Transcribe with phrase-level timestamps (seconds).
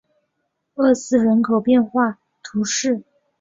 [0.73, 3.03] 厄斯人口变化图示